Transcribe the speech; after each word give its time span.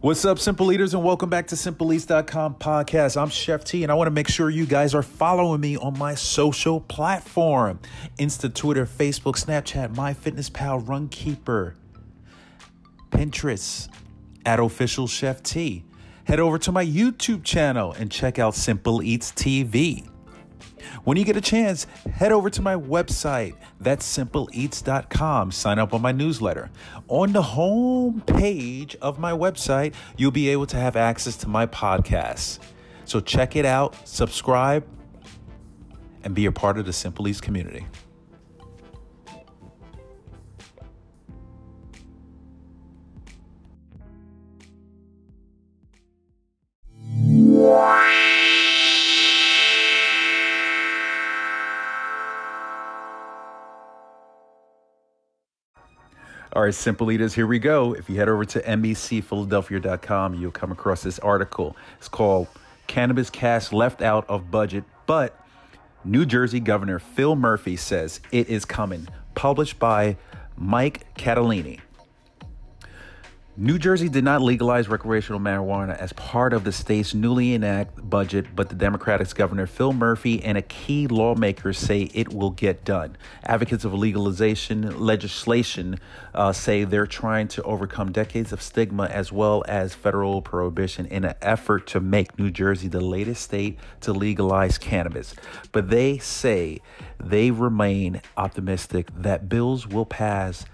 What's 0.00 0.24
up, 0.24 0.38
Simple 0.38 0.70
Eaters, 0.70 0.94
and 0.94 1.02
welcome 1.02 1.28
back 1.28 1.48
to 1.48 1.56
SimpleEats.com 1.56 2.54
podcast. 2.54 3.20
I'm 3.20 3.30
Chef 3.30 3.64
T, 3.64 3.82
and 3.82 3.90
I 3.90 3.96
want 3.96 4.06
to 4.06 4.12
make 4.12 4.28
sure 4.28 4.48
you 4.48 4.64
guys 4.64 4.94
are 4.94 5.02
following 5.02 5.60
me 5.60 5.76
on 5.76 5.98
my 5.98 6.14
social 6.14 6.80
platform 6.80 7.80
Insta, 8.16 8.54
Twitter, 8.54 8.86
Facebook, 8.86 9.44
Snapchat, 9.44 9.96
MyFitnessPal, 9.96 10.84
Runkeeper, 10.84 11.74
Pinterest, 13.10 13.88
at 14.46 14.60
Official 14.60 15.08
Chef 15.08 15.42
T. 15.42 15.84
Head 16.26 16.38
over 16.38 16.60
to 16.60 16.70
my 16.70 16.86
YouTube 16.86 17.42
channel 17.42 17.90
and 17.90 18.08
check 18.08 18.38
out 18.38 18.54
Simple 18.54 19.02
Eats 19.02 19.32
TV. 19.32 20.08
When 21.04 21.16
you 21.16 21.24
get 21.24 21.36
a 21.36 21.40
chance, 21.40 21.86
head 22.12 22.32
over 22.32 22.50
to 22.50 22.62
my 22.62 22.74
website, 22.74 23.54
that's 23.80 24.06
simpleeats.com. 24.06 25.52
Sign 25.52 25.78
up 25.78 25.94
on 25.94 26.02
my 26.02 26.12
newsletter. 26.12 26.70
On 27.08 27.32
the 27.32 27.42
home 27.42 28.22
page 28.22 28.96
of 29.02 29.18
my 29.18 29.32
website, 29.32 29.94
you'll 30.16 30.30
be 30.30 30.48
able 30.48 30.66
to 30.66 30.76
have 30.76 30.96
access 30.96 31.36
to 31.38 31.48
my 31.48 31.66
podcasts. 31.66 32.58
So 33.04 33.20
check 33.20 33.56
it 33.56 33.64
out, 33.64 33.94
subscribe, 34.06 34.86
and 36.22 36.34
be 36.34 36.46
a 36.46 36.52
part 36.52 36.78
of 36.78 36.86
the 36.86 36.92
Simple 36.92 37.26
Eats 37.28 37.40
community. 37.40 37.86
All 56.54 56.62
right, 56.62 56.74
Simple 56.74 57.12
Eaters, 57.12 57.34
here 57.34 57.46
we 57.46 57.58
go. 57.58 57.92
If 57.92 58.08
you 58.08 58.16
head 58.16 58.28
over 58.30 58.44
to 58.46 58.62
NBCPhiladelphia.com, 58.62 60.34
you'll 60.34 60.50
come 60.50 60.72
across 60.72 61.02
this 61.02 61.18
article. 61.18 61.76
It's 61.98 62.08
called 62.08 62.48
Cannabis 62.86 63.28
Cash 63.28 63.70
Left 63.70 64.00
Out 64.00 64.24
of 64.30 64.50
Budget, 64.50 64.84
but 65.04 65.38
New 66.04 66.24
Jersey 66.24 66.58
Governor 66.58 66.98
Phil 66.98 67.36
Murphy 67.36 67.76
says 67.76 68.20
it 68.32 68.48
is 68.48 68.64
coming. 68.64 69.08
Published 69.34 69.78
by 69.78 70.16
Mike 70.56 71.14
Catalini. 71.16 71.80
New 73.60 73.76
Jersey 73.76 74.08
did 74.08 74.22
not 74.22 74.40
legalize 74.40 74.88
recreational 74.88 75.40
marijuana 75.40 75.98
as 75.98 76.12
part 76.12 76.52
of 76.52 76.62
the 76.62 76.70
state's 76.70 77.12
newly 77.12 77.54
enacted 77.54 78.08
budget, 78.08 78.46
but 78.54 78.68
the 78.68 78.76
Democratic 78.76 79.34
Governor 79.34 79.66
Phil 79.66 79.92
Murphy 79.92 80.40
and 80.44 80.56
a 80.56 80.62
key 80.62 81.08
lawmaker 81.08 81.72
say 81.72 82.02
it 82.14 82.32
will 82.32 82.50
get 82.50 82.84
done. 82.84 83.16
Advocates 83.42 83.84
of 83.84 83.92
legalization 83.92 84.96
legislation 85.00 85.98
uh, 86.34 86.52
say 86.52 86.84
they're 86.84 87.04
trying 87.04 87.48
to 87.48 87.62
overcome 87.64 88.12
decades 88.12 88.52
of 88.52 88.62
stigma 88.62 89.06
as 89.06 89.32
well 89.32 89.64
as 89.66 89.92
federal 89.92 90.40
prohibition 90.40 91.06
in 91.06 91.24
an 91.24 91.34
effort 91.42 91.88
to 91.88 91.98
make 91.98 92.38
New 92.38 92.52
Jersey 92.52 92.86
the 92.86 93.00
latest 93.00 93.42
state 93.42 93.76
to 94.02 94.12
legalize 94.12 94.78
cannabis. 94.78 95.34
But 95.72 95.90
they 95.90 96.18
say 96.18 96.78
they 97.18 97.50
remain 97.50 98.22
optimistic 98.36 99.08
that 99.16 99.48
bills 99.48 99.84
will 99.84 100.06
pass 100.06 100.64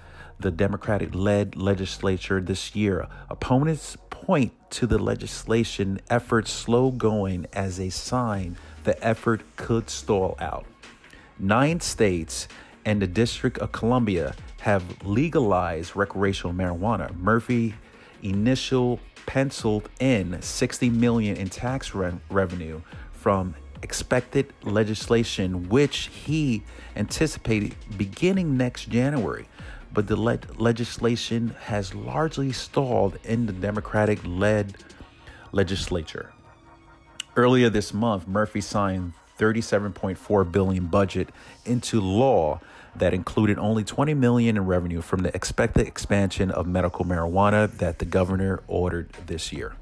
the 0.44 0.50
Democratic 0.50 1.14
led 1.14 1.56
legislature 1.56 2.38
this 2.38 2.76
year. 2.76 3.08
Opponents 3.30 3.96
point 4.10 4.52
to 4.68 4.86
the 4.86 4.98
legislation 4.98 5.98
effort 6.10 6.46
slow 6.46 6.90
going 6.90 7.46
as 7.54 7.80
a 7.80 7.88
sign 7.88 8.54
the 8.84 9.02
effort 9.02 9.40
could 9.56 9.88
stall 9.88 10.36
out. 10.38 10.66
Nine 11.38 11.80
states 11.80 12.46
and 12.84 13.00
the 13.00 13.06
District 13.06 13.56
of 13.56 13.72
Columbia 13.72 14.34
have 14.60 14.84
legalized 15.02 15.96
recreational 15.96 16.52
marijuana. 16.52 17.16
Murphy 17.16 17.74
initial 18.22 19.00
penciled 19.24 19.88
in 19.98 20.42
60 20.42 20.90
million 20.90 21.38
in 21.38 21.48
tax 21.48 21.94
re- 21.94 22.12
revenue 22.28 22.82
from 23.12 23.54
expected 23.82 24.52
legislation 24.62 25.70
which 25.70 26.10
he 26.12 26.62
anticipated 26.96 27.74
beginning 27.96 28.58
next 28.58 28.90
January 28.90 29.46
but 29.94 30.08
the 30.08 30.16
le- 30.16 30.38
legislation 30.58 31.54
has 31.62 31.94
largely 31.94 32.52
stalled 32.52 33.18
in 33.24 33.46
the 33.46 33.52
Democratic 33.52 34.18
led 34.24 34.74
legislature. 35.52 36.32
Earlier 37.36 37.70
this 37.70 37.94
month, 37.94 38.28
Murphy 38.28 38.60
signed 38.60 39.12
37.4 39.38 40.52
billion 40.52 40.86
budget 40.86 41.30
into 41.64 42.00
law 42.00 42.60
that 42.96 43.12
included 43.12 43.58
only 43.58 43.82
20 43.82 44.14
million 44.14 44.56
in 44.56 44.66
revenue 44.66 45.00
from 45.00 45.22
the 45.22 45.34
expected 45.34 45.86
expansion 45.86 46.50
of 46.50 46.66
medical 46.66 47.04
marijuana 47.04 47.70
that 47.78 47.98
the 47.98 48.04
governor 48.04 48.62
ordered 48.68 49.10
this 49.26 49.52
year. 49.52 49.74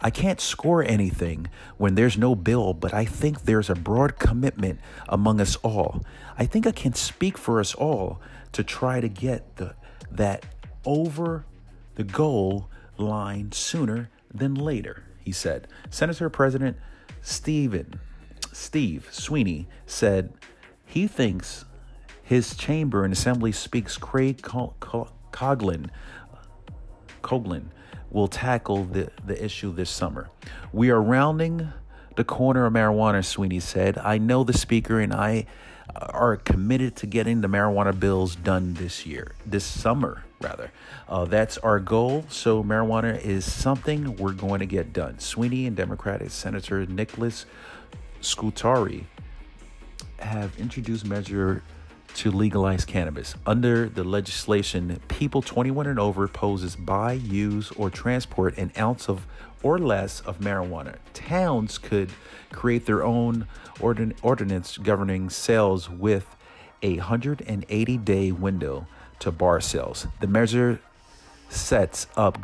I 0.00 0.10
can't 0.10 0.40
score 0.40 0.82
anything 0.82 1.48
when 1.78 1.94
there's 1.94 2.18
no 2.18 2.34
bill, 2.34 2.74
but 2.74 2.92
I 2.92 3.04
think 3.04 3.42
there's 3.42 3.70
a 3.70 3.74
broad 3.74 4.18
commitment 4.18 4.80
among 5.08 5.40
us 5.40 5.56
all. 5.56 6.02
I 6.38 6.44
think 6.46 6.66
I 6.66 6.72
can 6.72 6.92
speak 6.92 7.38
for 7.38 7.60
us 7.60 7.74
all 7.74 8.20
to 8.52 8.62
try 8.62 9.00
to 9.00 9.08
get 9.08 9.56
the, 9.56 9.74
that 10.10 10.44
over 10.84 11.46
the 11.94 12.04
goal 12.04 12.68
line 12.98 13.52
sooner 13.52 14.10
than 14.32 14.54
later, 14.54 15.04
he 15.18 15.32
said. 15.32 15.66
Senator 15.90 16.28
President 16.28 16.76
Stephen 17.22 17.98
Steve 18.52 19.08
Sweeney 19.10 19.66
said 19.86 20.32
he 20.84 21.06
thinks 21.06 21.64
his 22.22 22.56
chamber 22.56 23.04
and 23.04 23.12
assembly 23.12 23.52
speaks 23.52 23.98
Craig 23.98 24.40
Coughlin, 24.42 25.90
Coughlin 27.22 27.66
will 28.10 28.28
tackle 28.28 28.84
the, 28.84 29.10
the 29.24 29.42
issue 29.44 29.72
this 29.72 29.90
summer. 29.90 30.28
We 30.72 30.90
are 30.90 31.02
rounding 31.02 31.72
the 32.16 32.24
corner 32.24 32.66
of 32.66 32.72
marijuana, 32.72 33.24
Sweeney 33.24 33.60
said. 33.60 33.98
I 33.98 34.18
know 34.18 34.44
the 34.44 34.52
speaker 34.52 35.00
and 35.00 35.12
I 35.12 35.46
are 36.00 36.36
committed 36.36 36.96
to 36.96 37.06
getting 37.06 37.40
the 37.40 37.48
marijuana 37.48 37.98
bills 37.98 38.36
done 38.36 38.74
this 38.74 39.06
year, 39.06 39.34
this 39.44 39.64
summer, 39.64 40.24
rather. 40.40 40.70
Uh, 41.08 41.24
that's 41.24 41.58
our 41.58 41.78
goal. 41.78 42.24
So, 42.28 42.62
marijuana 42.62 43.20
is 43.20 43.50
something 43.50 44.16
we're 44.16 44.32
going 44.32 44.60
to 44.60 44.66
get 44.66 44.92
done. 44.92 45.18
Sweeney 45.18 45.66
and 45.66 45.76
Democratic 45.76 46.30
Senator 46.30 46.84
Nicholas 46.86 47.46
Scutari 48.20 49.06
have 50.18 50.58
introduced 50.58 51.06
measure 51.06 51.62
to 52.16 52.30
legalize 52.30 52.84
cannabis. 52.84 53.34
Under 53.44 53.88
the 53.88 54.02
legislation, 54.02 55.00
people 55.08 55.42
21 55.42 55.86
and 55.86 55.98
over 55.98 56.26
poses 56.26 56.74
buy, 56.74 57.12
use, 57.12 57.70
or 57.72 57.90
transport 57.90 58.56
an 58.56 58.72
ounce 58.78 59.08
of 59.08 59.26
or 59.62 59.78
less 59.78 60.20
of 60.20 60.38
marijuana. 60.38 60.96
Towns 61.12 61.76
could 61.76 62.10
create 62.52 62.86
their 62.86 63.04
own 63.04 63.46
ordin- 63.80 64.16
ordinance 64.22 64.78
governing 64.78 65.28
sales 65.28 65.90
with 65.90 66.36
a 66.82 66.96
180 66.96 67.96
day 67.98 68.32
window 68.32 68.86
to 69.18 69.30
bar 69.30 69.60
sales. 69.60 70.06
The 70.20 70.26
measure 70.26 70.80
sets 71.48 72.06
up 72.16 72.38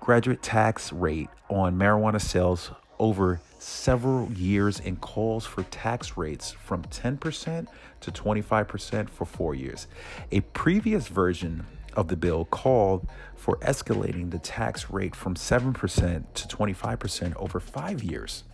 graduate 0.00 0.42
tax 0.42 0.92
rate 0.92 1.28
on 1.48 1.76
marijuana 1.76 2.20
sales 2.20 2.70
over 3.02 3.40
several 3.58 4.30
years 4.32 4.78
and 4.78 5.00
calls 5.00 5.44
for 5.44 5.64
tax 5.64 6.16
rates 6.16 6.52
from 6.52 6.84
10% 6.84 7.66
to 8.00 8.12
25% 8.12 9.10
for 9.10 9.24
four 9.24 9.56
years. 9.56 9.88
A 10.30 10.40
previous 10.40 11.08
version 11.08 11.66
of 11.94 12.06
the 12.06 12.16
bill 12.16 12.44
called 12.44 13.08
for 13.34 13.56
escalating 13.56 14.30
the 14.30 14.38
tax 14.38 14.88
rate 14.88 15.16
from 15.16 15.34
7% 15.34 16.24
to 16.32 16.48
25% 16.48 17.36
over 17.36 17.58
five 17.58 18.04
years. 18.04 18.44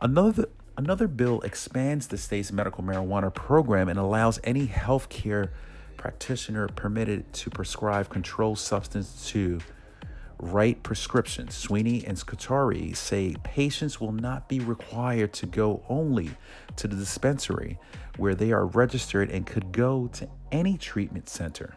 Another, 0.00 0.48
another 0.76 1.06
bill 1.06 1.40
expands 1.42 2.08
the 2.08 2.18
state's 2.18 2.50
medical 2.50 2.82
marijuana 2.82 3.32
program 3.32 3.88
and 3.88 4.00
allows 4.00 4.40
any 4.42 4.66
healthcare 4.66 5.50
practitioner 5.96 6.66
permitted 6.66 7.32
to 7.34 7.50
prescribe 7.50 8.08
controlled 8.08 8.58
substance 8.58 9.28
to 9.28 9.60
write 10.40 10.82
prescriptions. 10.82 11.54
Sweeney 11.54 12.04
and 12.06 12.18
Scutari 12.18 12.94
say 12.94 13.36
patients 13.44 14.00
will 14.00 14.12
not 14.12 14.48
be 14.48 14.60
required 14.60 15.32
to 15.34 15.46
go 15.46 15.82
only 15.88 16.30
to 16.76 16.88
the 16.88 16.96
dispensary 16.96 17.78
where 18.16 18.34
they 18.34 18.52
are 18.52 18.66
registered 18.66 19.30
and 19.30 19.46
could 19.46 19.72
go 19.72 20.08
to 20.08 20.28
any 20.50 20.76
treatment 20.76 21.28
center. 21.28 21.76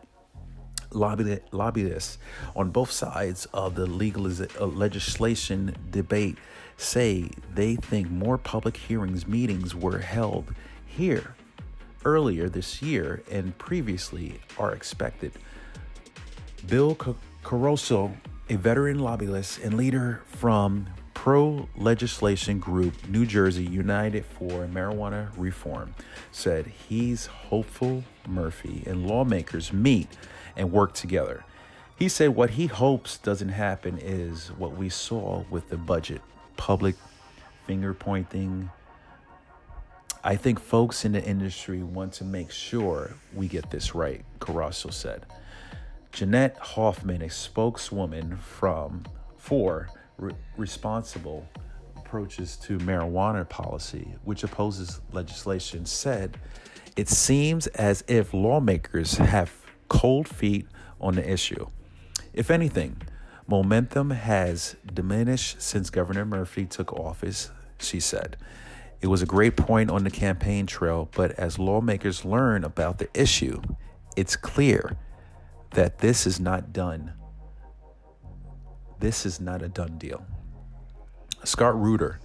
Lobbyists 0.92 2.20
on 2.56 2.70
both 2.70 2.92
sides 2.92 3.48
of 3.54 3.76
the 3.76 3.86
legal 3.86 4.28
uh, 4.28 4.66
legislation 4.66 5.76
debate 5.90 6.38
say 6.78 7.30
they 7.54 7.76
think 7.76 8.10
more 8.12 8.38
public 8.38 8.78
hearings 8.78 9.28
meetings 9.28 9.74
were 9.74 9.98
held 9.98 10.54
here 10.86 11.36
earlier 12.06 12.50
this 12.50 12.82
year 12.82 13.24
and 13.32 13.58
previously 13.58 14.40
are 14.60 14.74
expected. 14.74 15.32
Bill 16.68 16.96
Caruso 17.44 18.12
a 18.50 18.56
veteran 18.56 19.00
lobbyist 19.00 19.60
and 19.60 19.76
leader 19.76 20.22
from 20.26 20.88
pro 21.14 21.70
legislation 21.78 22.60
group 22.60 23.08
New 23.08 23.26
Jersey 23.26 23.64
United 23.64 24.26
for 24.26 24.68
Marijuana 24.68 25.30
Reform, 25.38 25.96
said 26.32 26.68
he's 26.68 27.28
hopeful 27.28 28.04
Murphy 28.28 28.84
and 28.86 29.08
lawmakers 29.08 29.72
meet 29.72 30.10
and 30.56 30.72
work 30.72 30.94
together. 30.94 31.46
He 31.96 32.10
said 32.10 32.30
what 32.30 32.52
he 32.52 32.68
hopes 32.68 33.18
doesn't 33.18 33.50
happen 33.50 33.98
is 33.98 34.50
what 34.58 34.76
we 34.76 34.90
saw 34.90 35.44
with 35.50 35.70
the 35.70 35.78
budget 35.78 36.22
public 36.58 36.96
finger 37.66 37.94
pointing. 37.94 38.70
I 40.24 40.36
think 40.36 40.60
folks 40.60 41.06
in 41.06 41.14
the 41.14 41.24
industry 41.24 41.84
want 41.84 42.14
to 42.14 42.26
make 42.26 42.52
sure 42.52 43.14
we 43.34 43.48
get 43.48 43.72
this 43.72 43.96
right, 43.96 44.24
Carrasco 44.40 44.90
said. 44.90 45.26
Jeanette 46.14 46.60
Hoffman, 46.60 47.24
a 47.24 47.30
spokeswoman 47.30 48.38
from 48.38 49.04
for 49.36 49.90
re- 50.18 50.36
responsible 50.58 51.50
approaches 51.98 52.56
to 52.58 52.78
marijuana 52.78 53.50
policy, 53.50 54.14
which 54.24 54.44
opposes 54.44 55.02
legislation, 55.12 55.88
said 55.88 56.38
it 56.96 57.10
seems 57.10 57.66
as 57.66 58.04
if 58.08 58.32
lawmakers 58.32 59.18
have 59.18 59.52
cold 59.90 60.28
feet 60.28 60.68
on 61.02 61.16
the 61.16 61.28
issue. 61.28 61.66
If 62.32 62.52
anything, 62.52 63.02
momentum 63.48 64.12
has 64.12 64.76
diminished 64.94 65.64
since 65.64 65.90
Governor 65.90 66.26
Murphy 66.26 66.68
took 66.68 66.94
office, 66.94 67.50
she 67.80 68.00
said. 68.00 68.38
It 69.02 69.08
was 69.08 69.24
a 69.24 69.26
great 69.26 69.58
point 69.58 69.90
on 69.90 70.04
the 70.04 70.12
campaign 70.12 70.68
trail, 70.68 71.10
but 71.16 71.32
as 71.32 71.58
lawmakers 71.58 72.24
learn 72.24 72.64
about 72.64 73.00
the 73.00 73.10
issue, 73.20 73.64
it's 74.16 74.36
clear 74.36 74.96
that 75.74 76.00
this 76.00 76.26
is 76.26 76.40
not 76.40 76.72
done. 76.72 77.14
This 79.00 79.26
is 79.26 79.40
not 79.40 79.62
a 79.62 79.68
done 79.68 79.98
deal. 79.98 80.26
Scott 81.44 81.80
Rudder, 81.80 82.20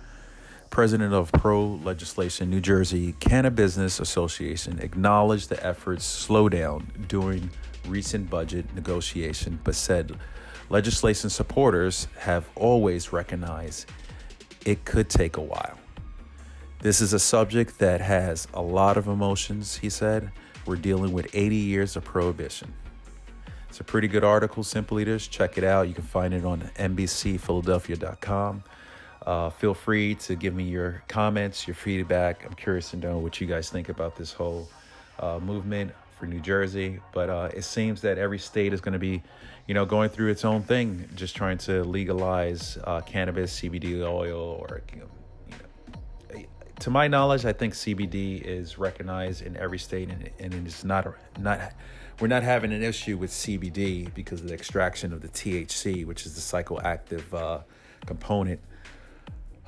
president 0.70 1.12
of 1.12 1.32
Pro 1.32 1.66
Legislation 1.66 2.50
New 2.50 2.60
Jersey 2.60 3.14
Cannabusiness 3.14 4.00
Association, 4.00 4.78
acknowledged 4.80 5.48
the 5.48 5.64
efforts 5.66 6.04
slow 6.04 6.48
down 6.48 6.92
during 7.08 7.50
recent 7.86 8.30
budget 8.30 8.72
negotiation, 8.74 9.58
but 9.64 9.74
said 9.74 10.16
legislation 10.68 11.30
supporters 11.30 12.06
have 12.18 12.48
always 12.54 13.12
recognized 13.12 13.90
it 14.64 14.84
could 14.84 15.08
take 15.08 15.36
a 15.36 15.42
while. 15.42 15.78
This 16.80 17.00
is 17.00 17.12
a 17.12 17.18
subject 17.18 17.78
that 17.80 18.00
has 18.00 18.46
a 18.54 18.62
lot 18.62 18.96
of 18.96 19.08
emotions, 19.08 19.78
he 19.78 19.90
said. 19.90 20.30
We're 20.66 20.76
dealing 20.76 21.12
with 21.12 21.26
80 21.32 21.56
years 21.56 21.96
of 21.96 22.04
prohibition. 22.04 22.72
It's 23.78 23.82
a 23.82 23.92
pretty 23.92 24.08
good 24.08 24.24
article, 24.24 24.64
Simple 24.64 24.98
Eaters. 24.98 25.28
Check 25.28 25.56
it 25.56 25.62
out. 25.62 25.86
You 25.86 25.94
can 25.94 26.02
find 26.02 26.34
it 26.34 26.44
on 26.44 26.62
NBCPhiladelphia.com. 26.80 28.64
Uh, 29.24 29.50
feel 29.50 29.72
free 29.72 30.16
to 30.16 30.34
give 30.34 30.52
me 30.52 30.64
your 30.64 31.04
comments, 31.06 31.64
your 31.68 31.76
feedback. 31.76 32.44
I'm 32.44 32.54
curious 32.54 32.90
to 32.90 32.96
know 32.96 33.18
what 33.18 33.40
you 33.40 33.46
guys 33.46 33.70
think 33.70 33.88
about 33.88 34.16
this 34.16 34.32
whole 34.32 34.68
uh, 35.20 35.38
movement 35.38 35.92
for 36.18 36.26
New 36.26 36.40
Jersey. 36.40 36.98
But 37.12 37.30
uh, 37.30 37.50
it 37.54 37.62
seems 37.62 38.00
that 38.00 38.18
every 38.18 38.40
state 38.40 38.72
is 38.72 38.80
going 38.80 38.94
to 38.94 38.98
be, 38.98 39.22
you 39.68 39.74
know, 39.74 39.84
going 39.84 40.08
through 40.08 40.32
its 40.32 40.44
own 40.44 40.64
thing, 40.64 41.08
just 41.14 41.36
trying 41.36 41.58
to 41.58 41.84
legalize 41.84 42.78
uh, 42.82 43.00
cannabis, 43.02 43.60
CBD 43.60 44.02
oil, 44.02 44.58
or 44.60 44.82
you 44.92 45.02
know, 45.02 46.44
to 46.80 46.90
my 46.90 47.06
knowledge, 47.06 47.44
I 47.44 47.52
think 47.52 47.74
CBD 47.74 48.42
is 48.42 48.76
recognized 48.76 49.42
in 49.42 49.56
every 49.56 49.78
state, 49.78 50.08
and, 50.08 50.30
and 50.40 50.66
it's 50.66 50.82
not 50.82 51.06
not 51.38 51.74
we're 52.20 52.28
not 52.28 52.42
having 52.42 52.72
an 52.72 52.82
issue 52.82 53.16
with 53.16 53.30
CBD 53.30 54.12
because 54.12 54.40
of 54.40 54.48
the 54.48 54.54
extraction 54.54 55.12
of 55.12 55.22
the 55.22 55.28
THC, 55.28 56.04
which 56.04 56.26
is 56.26 56.34
the 56.34 56.40
psychoactive 56.40 57.32
uh, 57.32 57.60
component 58.06 58.60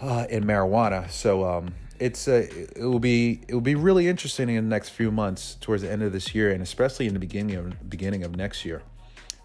uh, 0.00 0.26
in 0.29 0.44
marijuana. 0.44 1.08
So 1.11 1.44
um, 1.44 1.75
it's 2.00 2.26
uh, 2.26 2.47
it 2.50 2.82
will 2.82 2.99
be 2.99 3.43
it 3.47 3.55
will 3.55 3.61
be 3.61 3.76
really 3.76 4.08
interesting 4.08 4.49
in 4.49 4.64
the 4.64 4.70
next 4.70 4.88
few 4.91 5.12
months 5.12 5.56
towards 5.61 5.82
the 5.82 5.91
end 5.91 6.02
of 6.02 6.12
this 6.12 6.35
year, 6.35 6.50
and 6.50 6.62
especially 6.62 7.06
in 7.06 7.14
the 7.14 7.20
beginning 7.20 7.56
of 7.56 7.88
beginning 7.88 8.25
of 8.25 8.35
next 8.35 8.64
year. 8.64 8.82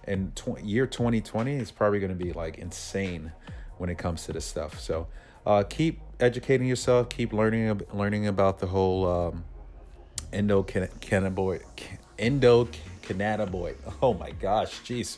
And 0.08 0.36
tw- 0.36 0.62
year 0.62 0.86
2020 0.86 1.56
is 1.56 1.72
probably 1.72 2.00
going 2.00 2.16
to 2.16 2.24
be 2.24 2.32
like 2.32 2.58
insane 2.58 3.32
when 3.78 3.90
it 3.90 3.98
comes 3.98 4.26
to 4.26 4.34
this 4.34 4.46
stuff. 4.46 4.80
So 4.80 5.08
uh, 5.46 5.64
keep 5.64 6.00
educating 6.20 6.68
yourself, 6.68 7.10
keep 7.10 7.34
learning 7.34 7.82
learning 7.94 8.26
about 8.26 8.60
the 8.60 8.68
whole 8.68 9.08
um, 9.08 9.44
endocannabinoid 10.32 11.64
endocannabinoid. 13.06 13.76
Oh 14.02 14.14
my 14.14 14.32
gosh, 14.32 14.82
jeez, 14.82 15.18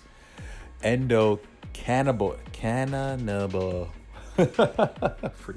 endocannabinoid 0.83 2.37
cannabinoid 2.53 3.89
Free. 5.33 5.55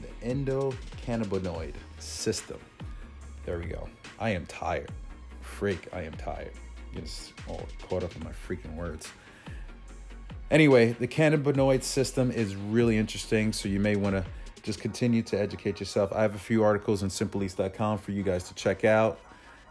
The 0.00 0.28
endocannabinoid 0.28 1.74
system. 1.98 2.58
There 3.44 3.58
we 3.58 3.66
go. 3.66 3.88
I 4.18 4.30
am 4.30 4.46
tired. 4.46 4.90
Freak, 5.40 5.88
I 5.92 6.02
am 6.02 6.14
tired. 6.14 6.52
Just 6.94 7.34
oh, 7.48 7.52
all 7.52 7.66
caught 7.82 8.02
up 8.02 8.16
in 8.16 8.24
my 8.24 8.32
freaking 8.32 8.74
words. 8.74 9.08
Anyway, 10.50 10.92
the 10.92 11.06
cannabinoid 11.06 11.82
system 11.82 12.30
is 12.30 12.56
really 12.56 12.96
interesting, 12.96 13.52
so 13.52 13.68
you 13.68 13.80
may 13.80 13.96
want 13.96 14.16
to 14.16 14.24
just 14.64 14.80
continue 14.80 15.22
to 15.22 15.38
educate 15.38 15.78
yourself. 15.78 16.10
I 16.12 16.22
have 16.22 16.34
a 16.34 16.38
few 16.38 16.64
articles 16.64 17.02
on 17.02 17.10
simpleeats.com 17.10 17.98
for 17.98 18.12
you 18.12 18.22
guys 18.22 18.44
to 18.44 18.54
check 18.54 18.84
out, 18.84 19.20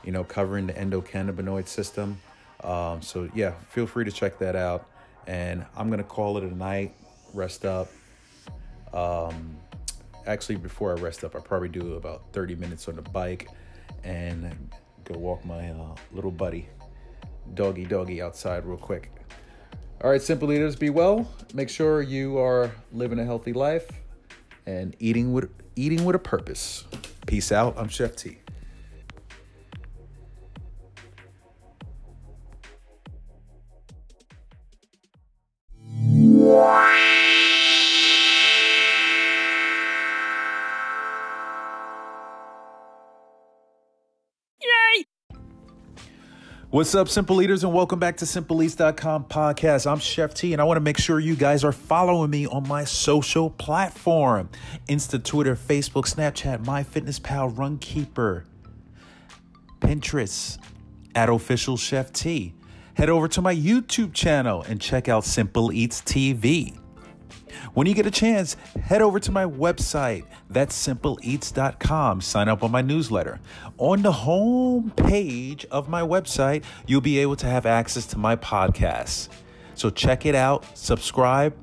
you 0.04 0.12
know, 0.12 0.24
covering 0.24 0.68
the 0.68 0.74
endocannabinoid 0.74 1.68
system. 1.68 2.22
Um, 2.64 3.02
so, 3.02 3.28
yeah, 3.34 3.52
feel 3.70 3.88
free 3.88 4.06
to 4.06 4.12
check 4.12 4.38
that 4.38 4.56
out 4.56 4.88
and 5.26 5.66
I'm 5.76 5.90
gonna 5.90 6.04
call 6.04 6.38
it 6.38 6.44
a 6.44 6.56
night. 6.56 6.94
Rest 7.34 7.66
up. 7.66 7.90
Um, 8.94 9.58
actually, 10.28 10.58
before 10.58 10.96
I 10.96 11.02
rest 11.02 11.24
up, 11.24 11.36
I 11.36 11.40
probably 11.40 11.70
do 11.70 11.96
about 11.96 12.22
30 12.32 12.56
minutes 12.56 12.88
on 12.88 12.96
the 12.96 13.02
bike 13.02 13.50
and 14.04 14.70
go 15.06 15.18
walk 15.18 15.44
my 15.44 15.72
uh, 15.72 15.96
little 16.12 16.30
buddy, 16.30 16.70
doggy 17.56 17.86
doggy, 17.86 18.22
outside 18.22 18.66
real 18.66 18.78
quick. 18.78 19.12
All 20.04 20.12
right, 20.12 20.22
simple 20.22 20.52
eaters, 20.52 20.76
be 20.76 20.92
well. 20.92 21.28
Make 21.54 21.70
sure 21.70 22.04
you 22.04 22.38
are 22.38 22.72
living 22.92 23.18
a 23.18 23.26
healthy 23.26 23.54
life 23.54 23.90
and 24.66 24.96
eating 25.00 25.34
with 25.34 25.50
eating 25.76 26.06
with 26.06 26.16
a 26.16 26.20
purpose. 26.20 26.86
Peace 27.26 27.52
out. 27.52 27.76
I'm 27.78 27.88
Chef 27.88 28.16
T. 28.16 28.38
What's 46.74 46.96
up, 46.96 47.08
Simple 47.08 47.40
Eaters, 47.40 47.64
and 47.64 47.72
welcome 47.72 48.00
back 48.00 48.18
to 48.18 48.26
SimpleEats.com 48.26 49.26
podcast. 49.26 49.86
I'm 49.86 50.00
Chef 50.00 50.34
T, 50.34 50.54
and 50.54 50.60
I 50.60 50.66
want 50.66 50.78
to 50.78 50.82
make 50.82 50.98
sure 50.98 51.20
you 51.20 51.36
guys 51.36 51.64
are 51.64 51.72
following 51.72 52.32
me 52.32 52.48
on 52.48 52.68
my 52.68 52.84
social 52.84 53.52
platform 53.52 54.50
Insta, 54.90 55.24
Twitter, 55.24 55.56
Facebook, 55.56 56.12
Snapchat, 56.12 56.66
MyFitnessPal, 56.66 57.54
Runkeeper, 57.54 58.46
Pinterest, 59.82 60.58
at 61.14 61.30
Official 61.30 61.78
Chef 61.78 62.12
T. 62.12 62.56
Head 62.96 63.12
over 63.12 63.28
to 63.28 63.42
my 63.44 63.54
YouTube 63.54 64.16
channel 64.16 64.64
and 64.64 64.82
check 64.82 65.08
out 65.08 65.26
Simple 65.26 65.72
Eats 65.72 66.02
TV. 66.02 66.76
When 67.74 67.88
you 67.88 67.94
get 67.94 68.06
a 68.06 68.12
chance, 68.12 68.56
head 68.82 69.02
over 69.02 69.20
to 69.20 69.32
my 69.32 69.46
website, 69.46 70.26
that's 70.50 70.76
simpleeats.com. 70.76 72.22
Sign 72.22 72.50
up 72.50 72.64
on 72.64 72.72
my 72.72 72.82
newsletter. 72.82 73.40
On 73.78 74.02
the 74.02 74.12
home 74.12 74.92
page 74.92 75.66
of 75.72 75.90
my 75.90 76.02
website, 76.02 76.64
you'll 76.88 77.02
be 77.02 77.20
able 77.20 77.36
to 77.38 77.48
have 77.48 77.66
access 77.66 78.06
to 78.08 78.18
my 78.18 78.36
podcasts. 78.36 79.30
So 79.76 79.90
check 79.90 80.26
it 80.26 80.36
out, 80.36 80.66
subscribe, 80.78 81.56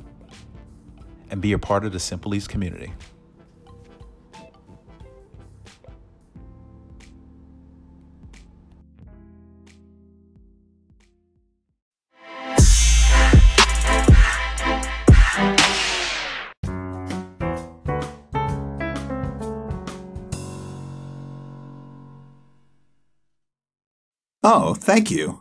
and 1.30 1.40
be 1.40 1.52
a 1.52 1.59
part 1.59 1.85
of 1.85 1.92
the 1.92 2.00
Simple 2.00 2.35
Eats 2.35 2.49
community. 2.49 2.92
Oh, 24.52 24.75
thank 24.75 25.12
you. 25.12 25.39